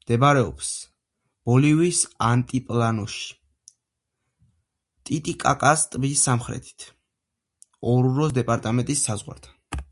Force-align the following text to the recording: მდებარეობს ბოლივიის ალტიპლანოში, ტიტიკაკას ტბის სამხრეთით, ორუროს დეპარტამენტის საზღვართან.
მდებარეობს 0.00 0.70
ბოლივიის 1.50 2.00
ალტიპლანოში, 2.26 3.22
ტიტიკაკას 5.10 5.86
ტბის 5.94 6.26
სამხრეთით, 6.30 6.86
ორუროს 7.94 8.36
დეპარტამენტის 8.40 9.06
საზღვართან. 9.10 9.86